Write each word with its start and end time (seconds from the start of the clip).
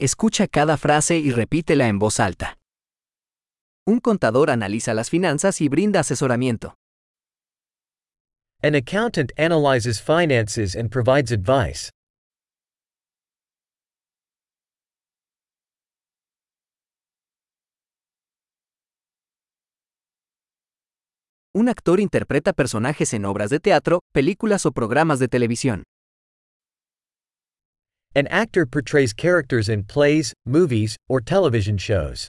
Escucha 0.00 0.46
cada 0.46 0.76
frase 0.76 1.18
y 1.18 1.32
repítela 1.32 1.88
en 1.88 1.98
voz 1.98 2.20
alta. 2.20 2.56
Un 3.84 3.98
contador 3.98 4.48
analiza 4.48 4.94
las 4.94 5.10
finanzas 5.10 5.60
y 5.60 5.68
brinda 5.68 6.00
asesoramiento. 6.00 6.76
An 8.62 8.76
accountant 8.76 9.32
analyzes 9.36 10.00
finances 10.00 10.76
and 10.76 10.90
provides 10.90 11.32
advice. 11.32 11.90
Un 21.52 21.68
actor 21.68 21.98
interpreta 21.98 22.52
personajes 22.52 23.12
en 23.14 23.24
obras 23.24 23.50
de 23.50 23.58
teatro, 23.58 24.02
películas 24.12 24.64
o 24.64 24.70
programas 24.70 25.18
de 25.18 25.26
televisión. 25.26 25.82
An 28.18 28.26
actor 28.32 28.66
portrays 28.66 29.12
characters 29.12 29.68
in 29.68 29.84
plays, 29.84 30.34
movies, 30.44 30.96
or 31.08 31.20
television 31.20 31.78
shows. 31.78 32.26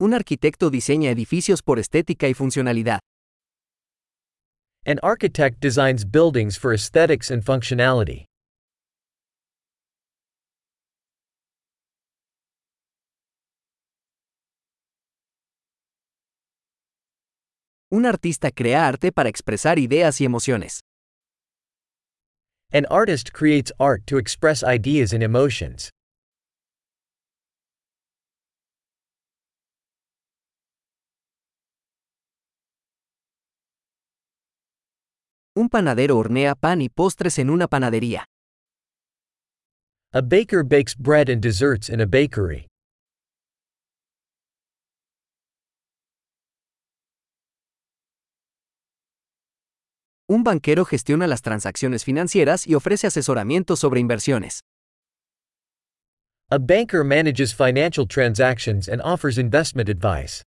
Un 0.00 0.14
arquitecto 0.14 0.70
diseña 0.70 1.10
edificios 1.10 1.62
por 1.62 1.78
estética 1.78 2.26
y 2.26 2.32
funcionalidad. 2.32 3.00
An 4.86 5.00
architect 5.02 5.60
designs 5.60 6.06
buildings 6.06 6.56
for 6.56 6.72
aesthetics 6.72 7.30
and 7.30 7.44
functionality. 7.44 8.24
Un 17.92 18.06
artista 18.06 18.50
crea 18.50 18.88
arte 18.88 19.12
para 19.12 19.28
expresar 19.28 19.78
ideas 19.78 20.18
y 20.22 20.24
emociones. 20.24 20.80
An 22.72 22.86
artist 22.88 23.32
creates 23.32 23.70
art 23.78 24.06
to 24.06 24.16
express 24.16 24.62
ideas 24.62 25.12
and 25.12 25.22
emotions. 25.22 25.90
Un 35.54 35.68
panadero 35.68 36.16
hornea 36.16 36.54
pan 36.54 36.80
y 36.80 36.88
postres 36.88 37.38
en 37.38 37.50
una 37.50 37.68
panadería. 37.68 38.24
A 40.14 40.22
baker 40.22 40.64
bakes 40.64 40.96
bread 40.96 41.28
and 41.28 41.42
desserts 41.42 41.90
in 41.90 42.00
a 42.00 42.06
bakery. 42.06 42.71
Un 50.32 50.44
banquero 50.44 50.86
gestiona 50.86 51.26
las 51.26 51.42
transacciones 51.42 52.04
financieras 52.04 52.66
y 52.66 52.74
ofrece 52.74 53.06
asesoramiento 53.06 53.76
sobre 53.76 54.00
inversiones. 54.00 54.60
A 56.50 56.56
banker 56.56 57.04
manages 57.04 57.52
financial 57.52 58.06
transactions 58.06 58.88
and 58.88 59.02
offers 59.02 59.36
investment 59.36 59.90
advice. 59.90 60.42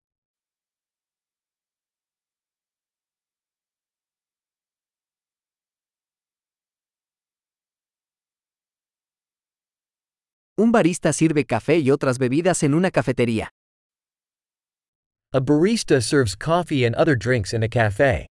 Un 10.57 10.71
barista 10.71 11.13
sirve 11.13 11.45
café 11.45 11.77
y 11.77 11.91
otras 11.91 12.17
bebidas 12.17 12.63
en 12.63 12.73
una 12.73 12.89
cafetería. 12.89 13.51
A 15.31 15.39
barista 15.39 16.01
serves 16.01 16.35
coffee 16.35 16.85
and 16.85 16.95
other 16.95 17.15
drinks 17.15 17.53
in 17.53 17.61
a 17.61 17.69
cafe. 17.69 18.25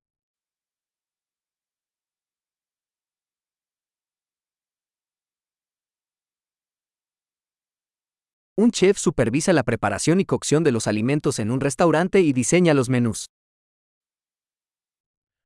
Un 8.64 8.70
chef 8.70 8.96
supervisa 8.96 9.52
la 9.52 9.62
preparación 9.62 10.20
y 10.20 10.24
cocción 10.24 10.64
de 10.64 10.72
los 10.72 10.86
alimentos 10.86 11.38
en 11.38 11.50
un 11.50 11.60
restaurante 11.60 12.22
y 12.22 12.32
diseña 12.32 12.72
los 12.72 12.88
menús. 12.88 13.26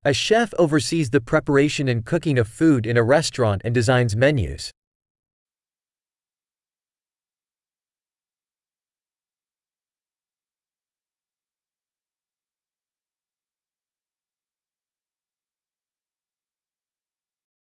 A 0.04 0.12
chef 0.12 0.54
oversees 0.56 1.10
the 1.10 1.20
preparation 1.20 1.88
and 1.88 2.04
cooking 2.04 2.38
of 2.38 2.46
food 2.46 2.86
in 2.86 2.96
a 2.96 3.02
restaurant 3.02 3.60
and 3.64 3.74
designs 3.74 4.14
menus. 4.14 4.70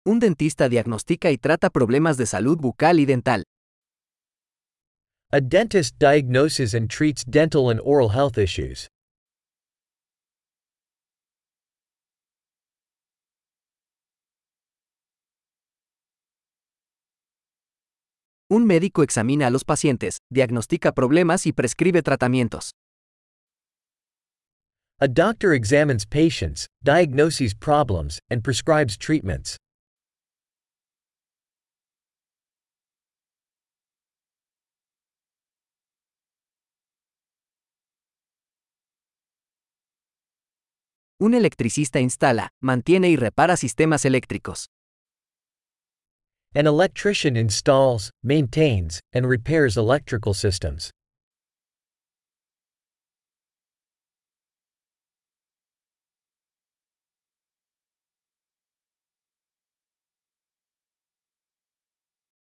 Un 0.04 0.18
dentista 0.18 0.68
diagnostica 0.68 1.30
y 1.30 1.38
trata 1.38 1.70
problemas 1.70 2.16
de 2.16 2.26
salud 2.26 2.58
bucal 2.58 2.98
y 2.98 3.06
dental. 3.06 3.44
A 5.34 5.40
dentist 5.40 5.98
diagnoses 5.98 6.74
and 6.74 6.88
treats 6.88 7.24
dental 7.24 7.68
and 7.68 7.80
oral 7.80 8.10
health 8.10 8.38
issues. 8.38 8.86
Un 18.48 18.64
médico 18.64 19.02
examina 19.02 19.48
a 19.48 19.50
los 19.50 19.64
pacientes, 19.64 20.18
diagnostica 20.32 20.92
problemas 20.92 21.46
y 21.46 21.52
prescribe 21.52 22.04
tratamientos. 22.04 22.70
A 25.00 25.08
doctor 25.08 25.52
examines 25.52 26.06
patients, 26.06 26.68
diagnoses 26.84 27.54
problems, 27.54 28.20
and 28.30 28.44
prescribes 28.44 28.96
treatments. 28.96 29.56
Un 41.20 41.32
electricista 41.32 42.00
instala, 42.00 42.50
mantiene 42.60 43.08
y 43.08 43.14
repara 43.14 43.56
sistemas 43.56 44.04
eléctricos. 44.04 44.66
An 46.56 46.66
electrician 46.66 47.36
installs, 47.36 48.10
maintains, 48.22 49.00
and 49.12 49.24
repairs 49.26 49.76
electrical 49.76 50.34
systems. 50.34 50.90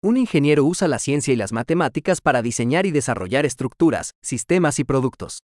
Un 0.05 0.17
ingeniero 0.17 0.65
usa 0.65 0.87
la 0.89 0.99
ciencia 0.99 1.33
y 1.33 1.37
las 1.37 1.53
matemáticas 1.53 2.21
para 2.21 2.43
diseñar 2.43 2.87
y 2.87 2.93
desarrollar 2.93 3.45
estructuras, 3.45 4.13
sistemas 4.23 4.79
y 4.79 4.85
productos. 4.85 5.41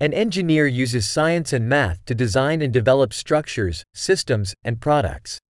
An 0.00 0.12
engineer 0.12 0.68
uses 0.68 1.08
science 1.08 1.52
and 1.52 1.68
math 1.68 2.04
to 2.04 2.14
design 2.14 2.62
and 2.62 2.72
develop 2.72 3.12
structures, 3.12 3.82
systems, 3.92 4.54
and 4.62 4.80
products. 4.80 5.40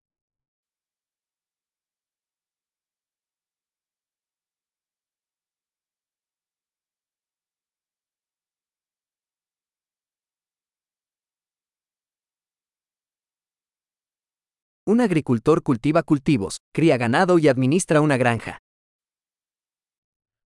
Un 14.87 15.03
agricultor 15.03 15.61
cultiva 15.61 16.03
cultivos, 16.03 16.57
cría 16.75 16.97
ganado 16.97 17.39
y 17.39 17.49
administra 17.49 18.01
una 18.01 18.17
granja. 18.17 18.57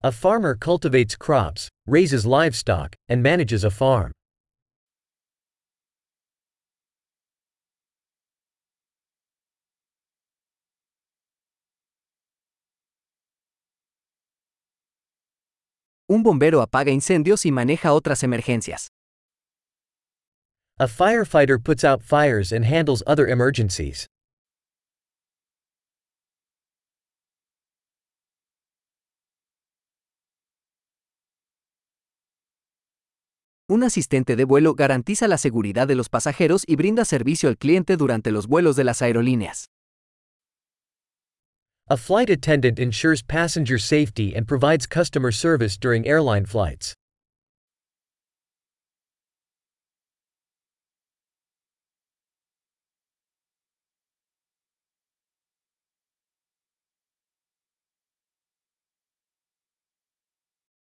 A 0.03 0.11
farmer 0.11 0.57
cultivates 0.57 1.17
crops, 1.17 1.69
raises 1.87 2.25
livestock, 2.25 2.95
and 3.09 3.23
manages 3.23 3.65
a 3.65 3.71
farm. 3.71 4.13
Un 16.09 16.23
bombero 16.23 16.61
apaga 16.61 16.91
incendios 16.91 17.47
y 17.47 17.51
maneja 17.51 17.93
otras 17.95 18.23
emergencias. 18.23 18.89
A 20.79 20.87
firefighter 20.87 21.63
puts 21.63 21.85
out 21.85 22.03
fires 22.03 22.53
and 22.53 22.65
handles 22.65 23.03
other 23.07 23.27
emergencies. 23.27 24.07
Un 33.73 33.85
asistente 33.85 34.37
de 34.37 34.45
vuelo 34.45 34.75
garantiza 34.75 35.29
la 35.29 35.39
seguridad 35.39 35.89
de 35.89 35.95
los 35.95 36.11
pasajeros 36.11 36.63
y 36.67 36.77
brinda 36.77 37.07
servicio 37.07 37.49
al 37.49 37.57
cliente 37.57 37.97
durante 37.97 38.31
los 38.31 38.47
vuelos 38.47 38.77
de 38.77 38.85
las 38.85 39.01
aerolíneas. 39.01 39.71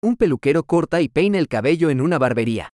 Un 0.03 0.17
peluquero 0.17 0.65
corta 0.65 1.01
y 1.01 1.09
peina 1.09 1.39
el 1.39 1.49
cabello 1.49 1.89
en 1.89 2.03
una 2.03 2.19
barbería. 2.19 2.74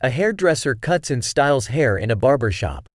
A 0.00 0.10
hairdresser 0.10 0.76
cuts 0.76 1.10
and 1.10 1.24
styles 1.24 1.66
hair 1.66 1.98
in 1.98 2.12
a 2.12 2.14
barber 2.14 2.52
shop. 2.52 2.86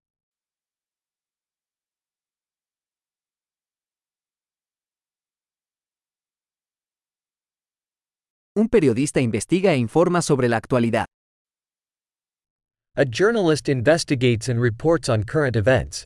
Un 8.55 8.69
periodista 8.69 9.19
investiga 9.19 9.73
e 9.73 9.77
informa 9.77 10.21
sobre 10.21 10.47
la 10.47 10.55
actualidad. 10.55 11.05
A 12.95 13.03
journalist 13.03 13.67
investigates 13.67 14.47
and 14.47 14.61
reports 14.61 15.09
on 15.09 15.23
current 15.25 15.57
events. 15.57 16.06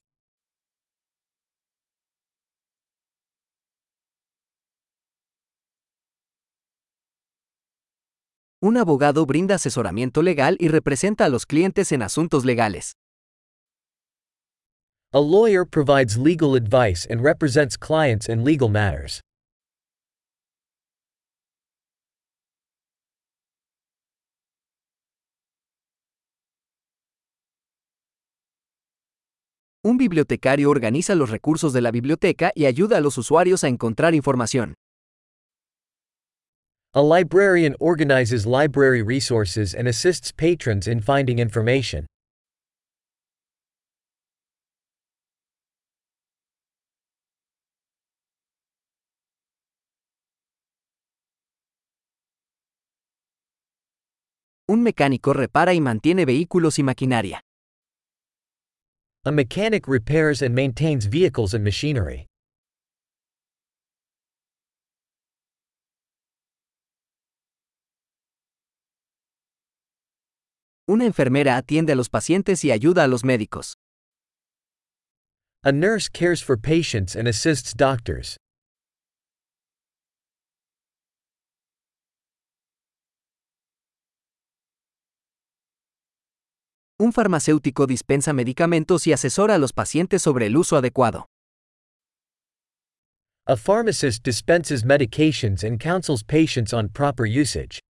Un 8.60 8.76
abogado 8.78 9.28
brinda 9.28 9.54
asesoramiento 9.54 10.24
legal 10.24 10.58
y 10.60 10.70
representa 10.70 11.26
a 11.26 11.30
los 11.30 11.46
clientes 11.46 11.92
en 11.92 12.02
asuntos 12.02 12.44
legales. 12.44 12.94
A 15.14 15.20
lawyer 15.20 15.64
provides 15.64 16.18
legal 16.18 16.56
advice 16.56 17.08
and 17.08 17.22
represents 17.22 17.78
clients 17.78 18.28
in 18.28 18.44
legal 18.44 18.68
matters. 18.68 19.22
Un 29.84 29.98
bibliotecario 29.98 30.72
organiza 30.72 31.14
los 31.14 31.30
recursos 31.30 31.74
de 31.74 31.82
la 31.82 31.92
biblioteca 31.92 32.52
y 32.56 32.66
ayuda 32.66 32.98
a 32.98 33.02
los 33.02 33.20
usuarios 33.20 33.64
a 33.64 33.68
encontrar 33.68 34.16
información. 34.16 34.74
A 36.98 37.04
librarian 37.04 37.76
organizes 37.80 38.48
library 38.48 39.04
resources 39.04 39.76
and 39.76 39.88
assists 39.88 40.32
patrons 40.32 40.88
in 40.88 41.00
finding 41.00 41.38
information. 41.38 42.08
Un 54.68 54.82
mecánico 54.82 55.34
repara 55.34 55.76
y 55.76 55.80
mantiene 55.80 56.26
vehículos 56.26 56.80
y 56.80 56.82
maquinaria. 56.82 57.42
A 59.24 59.32
mechanic 59.32 59.88
repairs 59.88 60.42
and 60.42 60.56
maintains 60.56 61.06
vehicles 61.06 61.54
and 61.54 61.64
machinery. 61.64 62.27
Una 70.90 71.04
enfermera 71.04 71.58
atiende 71.58 71.92
a 71.92 71.96
los 71.98 72.08
pacientes 72.08 72.64
y 72.64 72.72
ayuda 72.72 73.04
a 73.04 73.08
los 73.08 73.26
médicos. 73.26 73.76
A 75.62 75.74
nurse 75.74 76.08
cares 76.10 76.42
for 76.42 76.58
patients 76.58 77.14
and 77.14 77.28
assists 77.28 77.74
doctors. 77.76 78.38
Un 87.00 87.12
farmacéutico 87.12 87.86
dispensa 87.86 88.32
medicamentos 88.32 89.08
y 89.08 89.14
asesora 89.14 89.56
a 89.56 89.58
los 89.58 89.74
pacientes 89.74 90.22
sobre 90.22 90.46
el 90.46 90.56
uso 90.56 90.78
adecuado. 90.78 91.26
A 93.46 93.58
pharmacist 93.58 94.24
dispenses 94.24 94.86
medications 94.86 95.66
and 95.66 95.82
counsels 95.82 96.24
patients 96.24 96.74
on 96.74 96.88
proper 96.88 97.26
usage. 97.26 97.82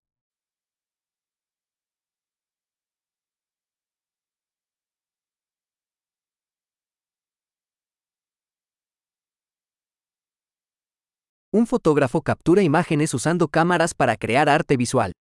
Un 11.50 11.64
fotógrafo 11.64 12.20
captura 12.20 12.62
imágenes 12.62 13.14
usando 13.14 13.48
cámaras 13.48 13.94
para 13.94 14.18
crear 14.18 14.50
arte 14.50 14.76
visual. 14.76 15.12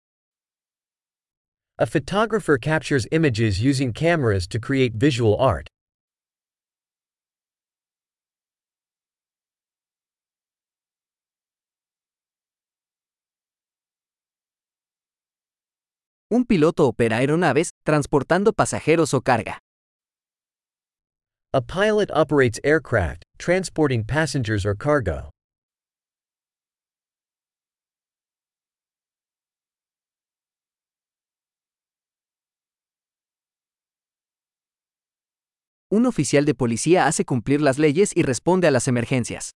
A 1.78 1.86
photographer 1.86 2.58
captures 2.58 3.06
images 3.12 3.60
using 3.60 3.92
cameras 3.92 4.48
to 4.48 4.58
create 4.58 4.96
visual 4.96 5.36
art. 5.38 5.68
Un 16.28 16.44
piloto 16.44 16.88
opera 16.88 17.18
aeronaves, 17.18 17.68
transportando 17.84 18.52
pasajeros 18.52 19.14
o 19.14 19.20
carga. 19.22 19.58
A 21.52 21.62
pilot 21.62 22.10
operates 22.10 22.58
aircraft, 22.64 23.22
transporting 23.38 24.02
passengers 24.02 24.66
or 24.66 24.74
cargo. 24.74 25.30
Un 35.96 36.04
oficial 36.04 36.44
de 36.44 36.54
policía 36.54 37.06
hace 37.06 37.24
cumplir 37.24 37.62
las 37.62 37.78
leyes 37.78 38.12
y 38.14 38.22
responde 38.22 38.68
a 38.68 38.70
las 38.70 38.86
emergencias. 38.86 39.52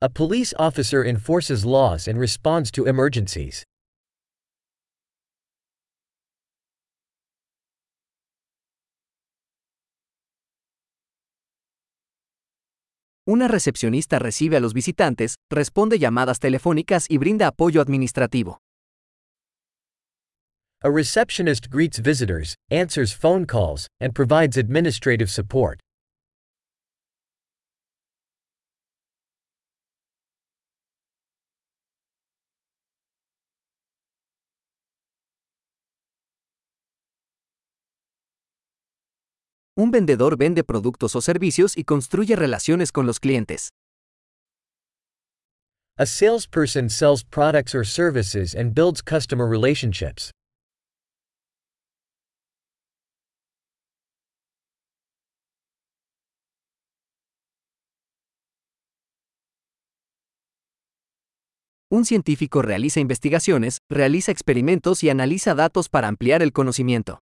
A 0.00 0.08
police 0.08 0.54
officer 0.58 1.06
enforces 1.06 1.62
laws 1.66 2.08
and 2.08 2.18
responds 2.18 2.72
to 2.72 2.86
emergencies. 2.86 3.64
Una 13.26 13.46
recepcionista 13.46 14.18
recibe 14.18 14.56
a 14.56 14.60
los 14.60 14.72
visitantes, 14.72 15.34
responde 15.50 15.98
llamadas 15.98 16.38
telefónicas 16.38 17.04
y 17.10 17.18
brinda 17.18 17.48
apoyo 17.48 17.82
administrativo. 17.82 18.63
A 20.86 20.90
receptionist 20.90 21.70
greets 21.70 21.96
visitors, 21.96 22.54
answers 22.70 23.10
phone 23.10 23.46
calls, 23.46 23.88
and 24.00 24.14
provides 24.14 24.58
administrative 24.58 25.30
support. 25.30 25.80
Un 39.78 39.90
vendedor 39.90 40.36
vende 40.36 40.64
productos 40.64 41.16
o 41.16 41.22
servicios 41.22 41.78
y 41.78 41.84
construye 41.84 42.36
relaciones 42.36 42.92
con 42.92 43.06
los 43.06 43.18
clientes. 43.18 43.70
A 45.96 46.04
salesperson 46.04 46.90
sells 46.90 47.22
products 47.22 47.74
or 47.74 47.84
services 47.84 48.54
and 48.54 48.74
builds 48.74 49.00
customer 49.00 49.46
relationships. 49.46 50.30
Un 61.94 62.04
científico 62.04 62.60
realiza 62.60 62.98
investigaciones, 62.98 63.78
realiza 63.88 64.32
experimentos 64.32 65.04
y 65.04 65.10
analiza 65.10 65.54
datos 65.54 65.88
para 65.88 66.08
ampliar 66.08 66.42
el 66.42 66.52
conocimiento. 66.52 67.20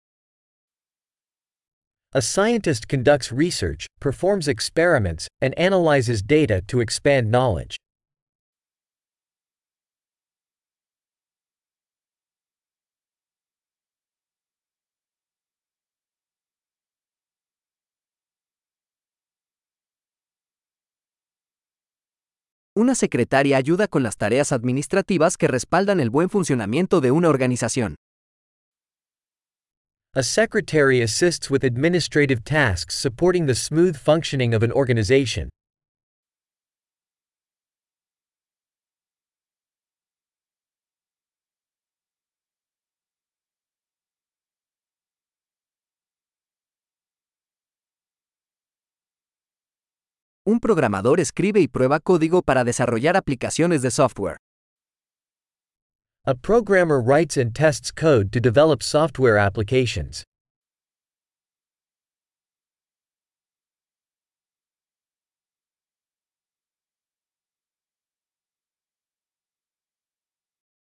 A 2.12 2.20
scientist 2.20 2.86
conducts 2.90 3.30
research, 3.30 3.86
performs 4.00 4.48
experiments, 4.48 5.28
and 5.40 5.54
analyzes 5.56 6.20
data 6.20 6.60
to 6.62 6.80
expand 6.80 7.30
knowledge. 7.30 7.76
Una 22.78 22.94
secretaria 22.94 23.56
ayuda 23.56 23.88
con 23.88 24.02
las 24.02 24.18
tareas 24.18 24.52
administrativas 24.52 25.38
que 25.38 25.48
respaldan 25.48 25.98
el 25.98 26.10
buen 26.10 26.28
funcionamiento 26.28 27.00
de 27.00 27.10
una 27.10 27.30
organización. 27.30 27.94
A 30.14 30.22
secretary 30.22 31.00
assists 31.00 31.50
with 31.50 31.64
administrative 31.64 32.44
tasks 32.44 32.94
supporting 32.94 33.46
the 33.46 33.54
smooth 33.54 33.96
functioning 33.96 34.54
of 34.54 34.62
an 34.62 34.72
organization. 34.72 35.48
Un 50.48 50.60
programador 50.60 51.18
escribe 51.18 51.58
y 51.58 51.66
prueba 51.66 51.98
código 51.98 52.40
para 52.40 52.62
desarrollar 52.62 53.16
aplicaciones 53.16 53.82
de 53.82 53.90
software. 53.90 54.36
A 56.24 56.34
programmer 56.34 57.00
writes 57.00 57.36
and 57.36 57.52
tests 57.52 57.90
code 57.92 58.30
to 58.30 58.38
develop 58.38 58.80
software 58.80 59.38
applications. 59.38 60.22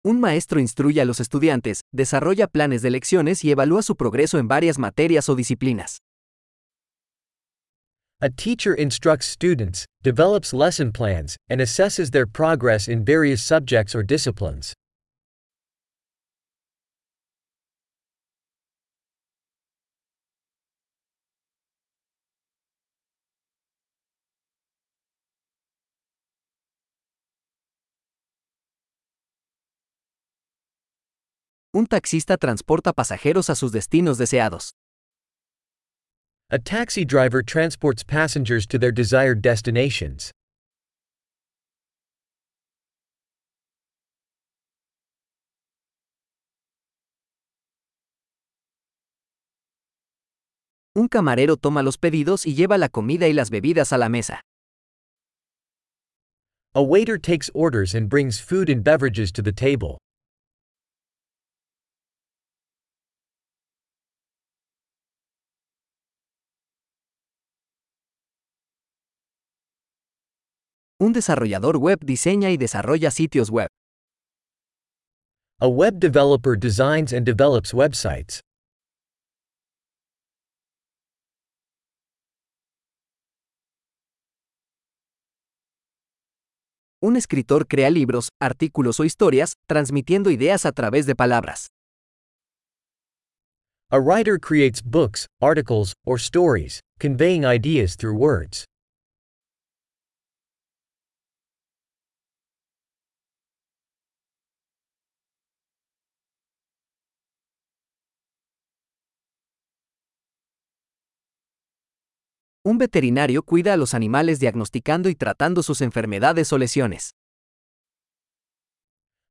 Un 0.04 0.20
maestro 0.20 0.60
instruye 0.60 1.02
a 1.02 1.06
los 1.06 1.20
estudiantes, 1.20 1.82
desarrolla 1.92 2.46
planes 2.46 2.84
de 2.84 2.92
lecciones 2.92 3.44
y 3.44 3.50
evalúa 3.50 3.82
su 3.82 3.96
progreso 3.96 4.38
en 4.38 4.48
varias 4.48 4.78
materias 4.78 5.28
o 5.28 5.34
disciplinas. 5.36 6.05
A 8.26 8.30
teacher 8.32 8.74
instructs 8.74 9.28
students, 9.28 9.86
develops 10.02 10.52
lesson 10.52 10.92
plans, 10.92 11.38
and 11.48 11.62
assesses 11.62 12.10
their 12.10 12.26
progress 12.26 12.88
in 12.88 13.06
various 13.06 13.44
subjects 13.44 13.94
or 13.94 14.02
disciplines. 14.02 14.74
Un 31.76 31.86
taxista 31.86 32.38
transporta 32.38 32.92
pasajeros 32.92 33.52
a 33.52 33.56
sus 33.56 33.72
destinos 33.72 34.18
deseados. 34.18 34.72
A 36.52 36.60
taxi 36.60 37.04
driver 37.04 37.42
transports 37.42 38.04
passengers 38.04 38.68
to 38.68 38.78
their 38.78 38.92
desired 38.92 39.42
destinations. 39.42 40.30
Un 50.96 51.10
camarero 51.10 51.58
toma 51.58 51.82
los 51.82 51.98
pedidos 51.98 52.46
y 52.46 52.54
lleva 52.54 52.78
la 52.78 52.90
comida 52.90 53.28
y 53.28 53.34
las 53.34 53.50
bebidas 53.50 53.92
a 53.92 53.98
la 53.98 54.08
mesa. 54.08 54.40
A 56.76 56.84
waiter 56.84 57.18
takes 57.18 57.50
orders 57.56 57.96
and 57.96 58.08
brings 58.08 58.40
food 58.40 58.70
and 58.70 58.84
beverages 58.84 59.32
to 59.32 59.42
the 59.42 59.52
table. 59.52 59.98
Un 71.06 71.14
desarrollador 71.14 71.78
web 71.78 72.00
diseña 72.04 72.50
y 72.50 72.58
desarrolla 72.58 73.12
sitios 73.12 73.52
web. 73.52 73.68
A 75.62 75.68
web 75.68 76.00
developer 76.00 76.58
designs 76.58 77.14
and 77.14 77.28
develops 77.28 77.76
websites. 77.76 78.42
Un 87.04 87.18
escritor 87.18 87.68
crea 87.68 87.92
libros, 87.92 88.30
artículos 88.42 89.00
o 89.00 89.04
historias, 89.04 89.54
transmitiendo 89.70 90.32
ideas 90.32 90.66
a 90.66 90.72
través 90.72 91.06
de 91.06 91.14
palabras. 91.14 91.68
A 93.92 94.00
writer 94.00 94.40
creates 94.40 94.82
books, 94.82 95.28
articles, 95.40 95.94
or 96.04 96.18
stories, 96.20 96.80
conveying 97.00 97.46
ideas 97.46 97.96
through 97.96 98.18
words. 98.18 98.66
Un 112.68 112.80
veterinario 112.80 113.44
cuida 113.44 113.74
a 113.74 113.78
los 113.78 113.94
animales 113.94 114.40
diagnosticando 114.40 115.08
y 115.10 115.14
tratando 115.14 115.62
sus 115.62 115.82
enfermedades 115.82 116.52
o 116.52 116.58
lesiones. 116.58 117.12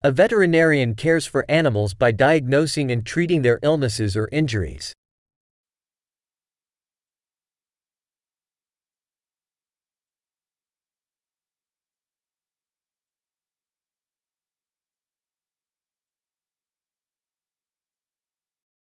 A 0.04 0.10
veterinarian 0.12 0.94
cares 0.94 1.28
for 1.28 1.44
animals 1.48 1.96
by 1.98 2.12
diagnosing 2.12 2.92
and 2.92 3.04
treating 3.04 3.42
their 3.42 3.58
illnesses 3.60 4.14
or 4.14 4.28
injuries. 4.30 4.92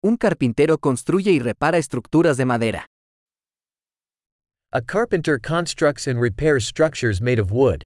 Un 0.03 0.17
carpintero 0.17 0.77
construye 0.77 1.31
y 1.31 1.39
repara 1.39 1.77
estructuras 1.77 2.35
de 2.35 2.45
madera. 2.45 2.87
A 4.73 4.81
carpenter 4.81 5.37
constructs 5.37 6.07
and 6.07 6.17
repairs 6.17 6.65
structures 6.65 7.19
made 7.19 7.39
of 7.39 7.51
wood. 7.51 7.83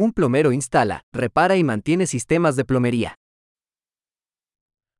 Un 0.00 0.12
plomero 0.12 0.50
instala, 0.50 1.02
repara 1.14 1.56
y 1.56 1.62
mantiene 1.62 2.04
sistemas 2.08 2.56
de 2.56 2.64
plomería. 2.64 3.14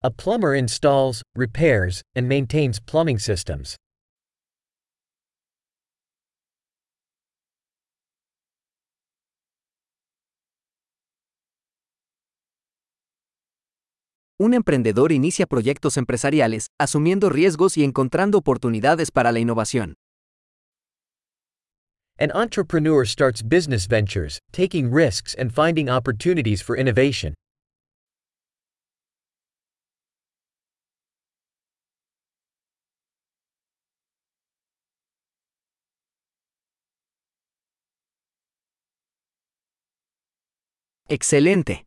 A 0.05 0.11
plumber 0.11 0.55
installs, 0.55 1.23
repairs, 1.35 2.03
and 2.15 2.29
maintains 2.29 2.79
plumbing 2.79 3.19
systems. 3.19 3.77
Un 14.39 14.53
emprendedor 14.53 15.13
inicia 15.13 15.47
proyectos 15.47 15.97
empresariales, 15.97 16.67
asumiendo 16.79 17.31
riesgos 17.31 17.79
y 17.79 17.85
encontrando 17.85 18.37
oportunidades 18.37 19.11
para 19.11 19.33
la 19.33 19.39
innovación. 19.39 19.95
An 22.19 22.31
entrepreneur 22.35 23.07
starts 23.07 23.43
business 23.43 23.89
ventures, 23.89 24.39
taking 24.53 24.93
risks 24.93 25.35
and 25.39 25.51
finding 25.51 25.89
opportunities 25.89 26.63
for 26.63 26.79
innovation. 26.79 27.35
Excelente. 41.09 41.87